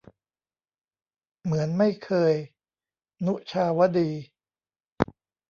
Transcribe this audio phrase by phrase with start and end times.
[1.43, 2.33] เหมือนไม่เคย-
[3.25, 4.09] นุชาวดี